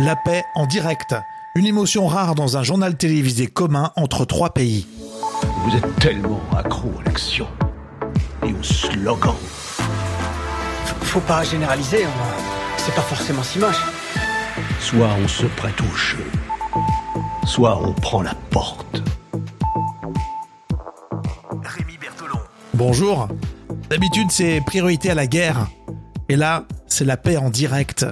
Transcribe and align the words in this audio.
La 0.00 0.14
paix 0.14 0.44
en 0.54 0.64
direct. 0.64 1.16
Une 1.56 1.66
émotion 1.66 2.06
rare 2.06 2.36
dans 2.36 2.56
un 2.56 2.62
journal 2.62 2.96
télévisé 2.96 3.48
commun 3.48 3.90
entre 3.96 4.24
trois 4.24 4.50
pays. 4.50 4.86
Vous 5.64 5.76
êtes 5.76 5.96
tellement 5.96 6.40
accro 6.56 6.92
à 7.00 7.08
l'action 7.08 7.48
et 8.46 8.52
au 8.52 8.62
slogan. 8.62 9.34
Faut 11.02 11.18
pas 11.18 11.42
généraliser, 11.42 12.04
hein. 12.04 12.10
c'est 12.76 12.94
pas 12.94 13.02
forcément 13.02 13.42
si 13.42 13.58
moche. 13.58 13.82
Soit 14.78 15.08
on 15.20 15.26
se 15.26 15.46
prête 15.46 15.80
au 15.80 15.96
jeu, 15.96 16.24
soit 17.44 17.76
on 17.82 17.92
prend 17.92 18.22
la 18.22 18.34
porte. 18.50 19.02
Rémi 21.64 21.98
Bertolon. 22.00 22.38
Bonjour. 22.74 23.26
D'habitude, 23.90 24.30
c'est 24.30 24.60
priorité 24.64 25.10
à 25.10 25.16
la 25.16 25.26
guerre. 25.26 25.66
Et 26.28 26.36
là, 26.36 26.66
c'est 26.86 27.04
la 27.04 27.16
paix 27.16 27.36
en 27.36 27.50
direct. 27.50 28.06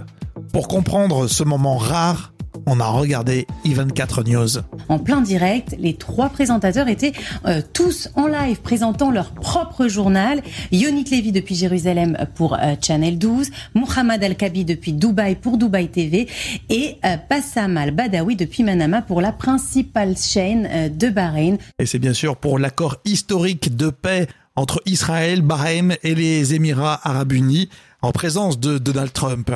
Pour 0.52 0.68
comprendre 0.68 1.26
ce 1.28 1.44
moment 1.44 1.76
rare, 1.76 2.32
on 2.66 2.80
a 2.80 2.86
regardé 2.86 3.46
I24 3.64 4.28
News. 4.28 4.62
En 4.88 4.98
plein 4.98 5.20
direct, 5.20 5.76
les 5.78 5.94
trois 5.94 6.28
présentateurs 6.28 6.88
étaient 6.88 7.12
euh, 7.46 7.60
tous 7.72 8.08
en 8.16 8.26
live 8.26 8.60
présentant 8.60 9.10
leur 9.10 9.32
propre 9.32 9.86
journal. 9.88 10.42
Yonit 10.72 11.04
Levy 11.04 11.32
depuis 11.32 11.54
Jérusalem 11.54 12.16
pour 12.34 12.54
euh, 12.54 12.74
Channel 12.80 13.18
12, 13.18 13.50
Mohamed 13.74 14.24
Al-Kabi 14.24 14.64
depuis 14.64 14.92
Dubaï 14.92 15.36
pour 15.36 15.58
Dubaï 15.58 15.88
TV 15.88 16.28
et 16.68 16.96
euh, 17.04 17.16
Bassam 17.28 17.76
Al-Badawi 17.76 18.36
depuis 18.36 18.62
Manama 18.62 19.02
pour 19.02 19.20
la 19.20 19.32
principale 19.32 20.16
chaîne 20.16 20.68
euh, 20.70 20.88
de 20.88 21.08
Bahreïn. 21.08 21.58
Et 21.78 21.86
c'est 21.86 21.98
bien 21.98 22.14
sûr 22.14 22.36
pour 22.36 22.58
l'accord 22.58 22.96
historique 23.04 23.76
de 23.76 23.90
paix 23.90 24.26
entre 24.56 24.82
Israël, 24.86 25.42
Bahreïn 25.42 25.96
et 26.02 26.14
les 26.14 26.54
Émirats 26.54 27.00
arabes 27.04 27.32
unis 27.32 27.68
en 28.02 28.12
présence 28.12 28.58
de 28.58 28.78
Donald 28.78 29.12
Trump. 29.12 29.50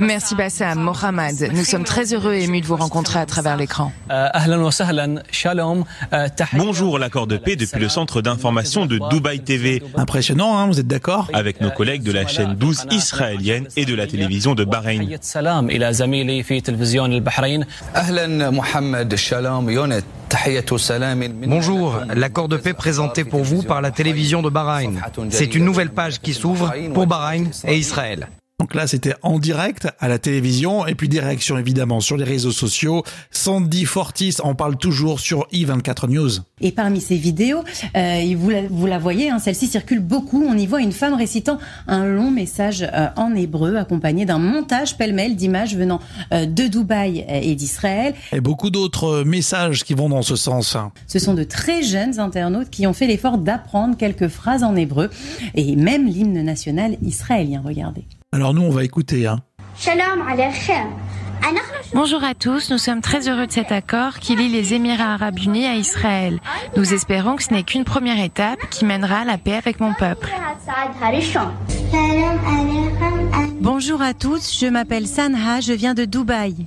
Merci 0.00 0.34
Bassam, 0.34 0.80
Mohamed. 0.80 1.50
Nous 1.52 1.64
sommes 1.64 1.84
très 1.84 2.12
heureux 2.12 2.34
et 2.34 2.44
émus 2.44 2.60
de 2.60 2.66
vous 2.66 2.76
rencontrer 2.76 3.20
à 3.20 3.26
travers 3.26 3.56
l'écran. 3.56 3.92
Bonjour, 6.54 6.98
l'accord 6.98 7.26
de 7.26 7.36
paix 7.36 7.54
depuis 7.54 7.80
le 7.80 7.88
centre 7.88 8.22
d'information 8.22 8.86
de 8.86 8.98
Dubaï 9.10 9.40
TV. 9.40 9.82
Impressionnant, 9.94 10.58
hein, 10.58 10.66
vous 10.66 10.80
êtes 10.80 10.88
d'accord? 10.88 11.28
Avec 11.32 11.60
nos 11.60 11.70
collègues 11.70 12.02
de 12.02 12.12
la 12.12 12.26
chaîne 12.26 12.54
12 12.54 12.86
israélienne 12.90 13.68
et 13.76 13.84
de 13.84 13.94
la 13.94 14.06
télévision 14.06 14.54
de 14.54 14.64
Bahreïn. 14.64 15.06
Bonjour, 21.46 22.00
l'accord 22.14 22.48
de 22.48 22.56
paix 22.56 22.72
présenté 22.72 23.24
pour 23.24 23.42
vous 23.42 23.62
par 23.62 23.80
la 23.80 23.90
télévision 23.90 24.42
de 24.42 24.50
Bahreïn. 24.50 25.00
C'est 25.30 25.54
une 25.54 25.64
nouvelle 25.64 25.90
page 25.90 26.20
qui 26.20 26.34
s'ouvre 26.34 26.72
pour 26.94 27.06
Bahreïn 27.06 27.50
et 27.66 27.76
Israël. 27.76 28.28
Donc 28.62 28.76
là, 28.76 28.86
c'était 28.86 29.16
en 29.22 29.40
direct 29.40 29.88
à 29.98 30.06
la 30.06 30.20
télévision 30.20 30.86
et 30.86 30.94
puis 30.94 31.08
des 31.08 31.18
réactions 31.18 31.58
évidemment 31.58 31.98
sur 31.98 32.16
les 32.16 32.22
réseaux 32.22 32.52
sociaux. 32.52 33.02
Sandy 33.32 33.84
Fortis 33.84 34.36
en 34.40 34.54
parle 34.54 34.76
toujours 34.76 35.18
sur 35.18 35.48
i24 35.52 36.08
News. 36.08 36.30
Et 36.60 36.70
parmi 36.70 37.00
ces 37.00 37.16
vidéos, 37.16 37.64
euh, 37.96 38.34
vous, 38.36 38.50
la, 38.50 38.60
vous 38.70 38.86
la 38.86 39.00
voyez, 39.00 39.30
hein, 39.30 39.40
celle-ci 39.40 39.66
circule 39.66 39.98
beaucoup. 39.98 40.44
On 40.48 40.56
y 40.56 40.68
voit 40.68 40.80
une 40.80 40.92
femme 40.92 41.14
récitant 41.14 41.58
un 41.88 42.06
long 42.06 42.30
message 42.30 42.82
euh, 42.82 43.08
en 43.16 43.34
hébreu 43.34 43.74
accompagné 43.74 44.26
d'un 44.26 44.38
montage 44.38 44.96
pêle-mêle 44.96 45.34
d'images 45.34 45.74
venant 45.74 45.98
euh, 46.32 46.46
de 46.46 46.68
Dubaï 46.68 47.26
et 47.28 47.56
d'Israël. 47.56 48.14
Et 48.30 48.40
beaucoup 48.40 48.70
d'autres 48.70 49.24
messages 49.24 49.82
qui 49.82 49.94
vont 49.94 50.08
dans 50.08 50.22
ce 50.22 50.36
sens. 50.36 50.76
Ce 51.08 51.18
sont 51.18 51.34
de 51.34 51.42
très 51.42 51.82
jeunes 51.82 52.20
internautes 52.20 52.70
qui 52.70 52.86
ont 52.86 52.92
fait 52.92 53.08
l'effort 53.08 53.38
d'apprendre 53.38 53.96
quelques 53.96 54.28
phrases 54.28 54.62
en 54.62 54.76
hébreu 54.76 55.10
et 55.56 55.74
même 55.74 56.06
l'hymne 56.06 56.44
national 56.44 56.96
israélien. 57.02 57.60
Regardez. 57.64 58.04
Alors 58.34 58.54
nous, 58.54 58.62
on 58.62 58.70
va 58.70 58.82
écouter. 58.82 59.26
Hein. 59.26 59.40
Bonjour 61.92 62.24
à 62.24 62.34
tous, 62.34 62.70
nous 62.70 62.78
sommes 62.78 63.02
très 63.02 63.28
heureux 63.28 63.46
de 63.46 63.52
cet 63.52 63.72
accord 63.72 64.20
qui 64.20 64.36
lie 64.36 64.48
les 64.48 64.72
Émirats 64.72 65.12
arabes 65.12 65.38
unis 65.38 65.66
à 65.66 65.74
Israël. 65.74 66.40
Nous 66.76 66.94
espérons 66.94 67.36
que 67.36 67.42
ce 67.42 67.52
n'est 67.52 67.62
qu'une 67.62 67.84
première 67.84 68.18
étape 68.24 68.58
qui 68.70 68.86
mènera 68.86 69.18
à 69.18 69.24
la 69.26 69.36
paix 69.36 69.54
avec 69.54 69.80
mon 69.80 69.92
peuple. 69.92 70.30
Bonjour 73.60 74.00
à 74.00 74.14
tous, 74.14 74.58
je 74.58 74.66
m'appelle 74.66 75.06
Sanha, 75.06 75.60
je 75.60 75.74
viens 75.74 75.92
de 75.92 76.06
Dubaï. 76.06 76.66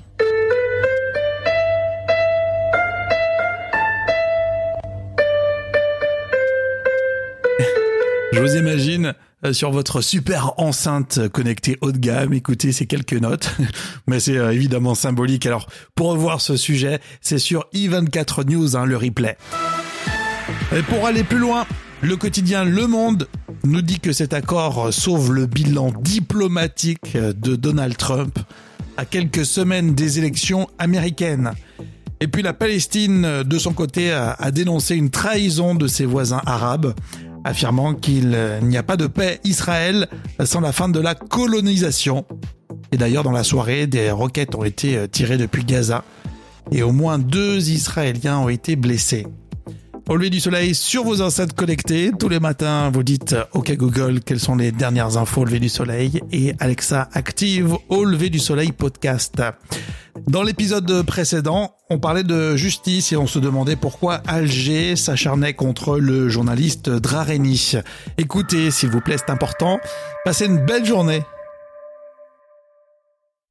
Je 8.33 8.39
vous 8.39 8.55
imagine 8.57 9.13
euh, 9.45 9.53
sur 9.53 9.71
votre 9.71 10.01
super 10.01 10.59
enceinte 10.59 11.27
connectée 11.29 11.77
haut 11.81 11.91
de 11.91 11.97
gamme, 11.97 12.33
écoutez 12.33 12.71
ces 12.71 12.85
quelques 12.85 13.13
notes, 13.13 13.55
mais 14.07 14.19
c'est 14.19 14.37
euh, 14.37 14.51
évidemment 14.51 14.95
symbolique. 14.95 15.45
Alors 15.45 15.67
pour 15.93 16.09
revoir 16.09 16.41
ce 16.41 16.57
sujet, 16.57 16.99
c'est 17.21 17.37
sur 17.37 17.65
i24 17.73 18.49
News, 18.49 18.75
hein, 18.75 18.85
le 18.85 18.97
replay. 18.97 19.37
Et 20.75 20.81
pour 20.83 21.05
aller 21.05 21.23
plus 21.23 21.37
loin, 21.37 21.65
le 22.01 22.17
quotidien 22.17 22.65
Le 22.65 22.87
Monde 22.87 23.27
nous 23.63 23.81
dit 23.81 23.99
que 23.99 24.11
cet 24.11 24.33
accord 24.33 24.93
sauve 24.93 25.33
le 25.33 25.45
bilan 25.45 25.93
diplomatique 26.01 27.17
de 27.17 27.55
Donald 27.55 27.95
Trump 27.97 28.37
à 28.97 29.05
quelques 29.05 29.45
semaines 29.45 29.95
des 29.95 30.19
élections 30.19 30.67
américaines. 30.77 31.53
Et 32.21 32.27
puis 32.27 32.41
la 32.41 32.53
Palestine, 32.53 33.43
de 33.43 33.59
son 33.59 33.73
côté, 33.73 34.11
a 34.11 34.51
dénoncé 34.51 34.95
une 34.95 35.09
trahison 35.09 35.75
de 35.75 35.87
ses 35.87 36.05
voisins 36.05 36.41
arabes 36.45 36.93
affirmant 37.45 37.93
qu'il 37.93 38.37
n'y 38.63 38.75
a 38.75 38.83
pas 38.83 38.97
de 38.97 39.07
paix 39.07 39.39
Israël 39.45 40.09
sans 40.43 40.59
la 40.59 40.73
fin 40.73 40.89
de 40.89 40.99
la 40.99 41.15
colonisation. 41.15 42.25
Et 42.91 42.97
d'ailleurs, 42.97 43.23
dans 43.23 43.31
la 43.31 43.45
soirée, 43.45 43.87
des 43.87 44.11
roquettes 44.11 44.55
ont 44.55 44.65
été 44.65 45.07
tirées 45.07 45.37
depuis 45.37 45.63
Gaza 45.63 46.03
et 46.71 46.83
au 46.83 46.91
moins 46.91 47.19
deux 47.19 47.69
Israéliens 47.69 48.39
ont 48.39 48.49
été 48.49 48.75
blessés. 48.75 49.27
Au 50.07 50.17
lever 50.17 50.29
du 50.29 50.39
soleil 50.39 50.75
sur 50.75 51.03
vos 51.03 51.21
enceintes 51.21 51.53
connectées, 51.53 52.11
tous 52.19 52.29
les 52.29 52.39
matins, 52.39 52.91
vous 52.93 53.01
dites 53.01 53.35
OK 53.53 53.75
Google, 53.75 54.19
quelles 54.23 54.39
sont 54.39 54.55
les 54.55 54.71
dernières 54.71 55.17
infos 55.17 55.41
au 55.41 55.45
lever 55.45 55.59
du 55.59 55.67
soleil? 55.67 56.21
Et 56.31 56.53
Alexa 56.59 57.09
active 57.13 57.75
au 57.89 58.03
lever 58.03 58.29
du 58.29 58.37
soleil 58.37 58.71
podcast. 58.71 59.41
Dans 60.27 60.43
l'épisode 60.43 61.03
précédent, 61.07 61.75
on 61.89 61.97
parlait 61.97 62.23
de 62.23 62.55
justice 62.55 63.13
et 63.13 63.17
on 63.17 63.25
se 63.25 63.39
demandait 63.39 63.75
pourquoi 63.75 64.21
Alger 64.27 64.95
s'acharnait 64.95 65.55
contre 65.55 65.97
le 65.97 66.29
journaliste 66.29 66.87
Drareni. 66.89 67.73
Écoutez, 68.19 68.69
s'il 68.69 68.89
vous 68.89 69.01
plaît, 69.01 69.17
c'est 69.17 69.31
important. 69.31 69.79
Passez 70.23 70.45
une 70.45 70.63
belle 70.63 70.85
journée 70.85 71.23